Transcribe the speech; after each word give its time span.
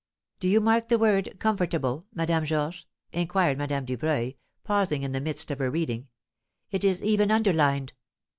"Do 0.39 0.47
you 0.47 0.59
mark 0.61 0.87
the 0.87 0.97
word 0.97 1.37
'comfortable,' 1.37 2.07
Madame 2.11 2.43
Georges?" 2.43 2.87
inquired 3.13 3.59
Madame 3.59 3.85
Dubreuil, 3.85 4.33
pausing 4.63 5.03
in 5.03 5.11
the 5.11 5.21
midst 5.21 5.51
of 5.51 5.59
her 5.59 5.69
reading; 5.69 6.07
"it 6.71 6.83
is 6.83 7.03
even 7.03 7.29
underlined." 7.29 7.93